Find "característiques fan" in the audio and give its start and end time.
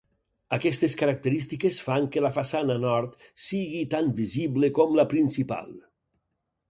1.01-2.07